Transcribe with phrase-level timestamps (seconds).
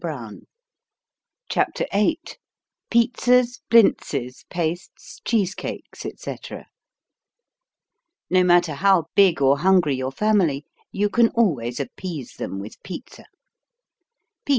[1.47, 2.39] Chapter Eight
[2.89, 6.65] Pizzas, Blintzes, Pastes, Cheese Cakes, etc.
[8.27, 13.25] No matter how big or hungry your family, you can always appease them with pizza.